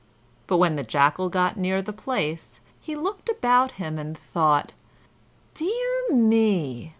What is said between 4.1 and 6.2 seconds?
thought: "Dear